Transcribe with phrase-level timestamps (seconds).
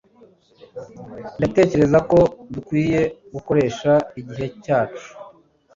[1.37, 2.19] ndatekereza ko
[2.53, 3.01] dukwiye
[3.33, 5.07] gukoresha igihe cyacu